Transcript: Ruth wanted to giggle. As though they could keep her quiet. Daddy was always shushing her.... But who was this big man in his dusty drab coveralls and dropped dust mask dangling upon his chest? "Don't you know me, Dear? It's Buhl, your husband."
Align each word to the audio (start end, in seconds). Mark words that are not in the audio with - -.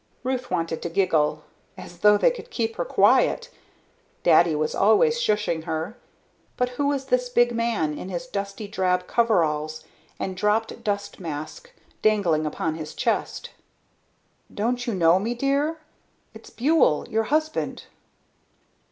Ruth 0.23 0.49
wanted 0.49 0.81
to 0.81 0.89
giggle. 0.89 1.43
As 1.77 1.99
though 1.99 2.17
they 2.17 2.31
could 2.31 2.49
keep 2.49 2.77
her 2.77 2.85
quiet. 2.85 3.51
Daddy 4.23 4.55
was 4.55 4.73
always 4.73 5.21
shushing 5.21 5.65
her.... 5.65 5.95
But 6.57 6.69
who 6.69 6.87
was 6.87 7.05
this 7.05 7.29
big 7.29 7.51
man 7.51 7.95
in 7.95 8.09
his 8.09 8.25
dusty 8.25 8.67
drab 8.67 9.05
coveralls 9.05 9.83
and 10.17 10.35
dropped 10.35 10.83
dust 10.83 11.19
mask 11.19 11.71
dangling 12.01 12.47
upon 12.47 12.73
his 12.73 12.95
chest? 12.95 13.51
"Don't 14.51 14.87
you 14.87 14.95
know 14.95 15.19
me, 15.19 15.35
Dear? 15.35 15.81
It's 16.33 16.49
Buhl, 16.49 17.07
your 17.07 17.25
husband." 17.25 17.83